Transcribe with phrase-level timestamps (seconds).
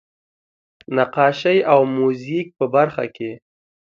[0.95, 3.31] نقاشۍ او موزیک په برخه کې.